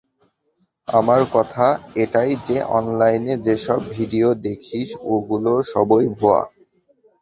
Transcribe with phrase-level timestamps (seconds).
[0.87, 1.65] আমার কথা
[1.95, 6.41] এটাই যে, অনলাইনে যেসব ভিডিও দেখিস, ওগুলোর সবই ভুয়া।